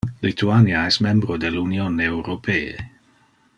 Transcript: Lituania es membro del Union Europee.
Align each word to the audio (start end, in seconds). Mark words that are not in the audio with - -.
Lituania 0.25 0.79
es 0.91 0.97
membro 1.07 1.37
del 1.43 1.59
Union 1.63 2.01
Europee. 2.07 2.75